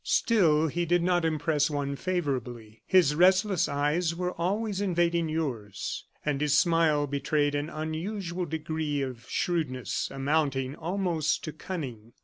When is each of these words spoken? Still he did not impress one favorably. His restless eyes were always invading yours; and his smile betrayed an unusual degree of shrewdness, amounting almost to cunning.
Still 0.03 0.65
he 0.67 0.83
did 0.87 1.03
not 1.03 1.23
impress 1.25 1.69
one 1.69 1.95
favorably. 1.95 2.81
His 2.87 3.13
restless 3.13 3.69
eyes 3.69 4.15
were 4.15 4.31
always 4.31 4.81
invading 4.81 5.29
yours; 5.29 6.05
and 6.25 6.41
his 6.41 6.57
smile 6.57 7.05
betrayed 7.05 7.53
an 7.53 7.69
unusual 7.69 8.45
degree 8.47 9.03
of 9.03 9.29
shrewdness, 9.29 10.09
amounting 10.09 10.75
almost 10.75 11.43
to 11.43 11.53
cunning. 11.53 12.13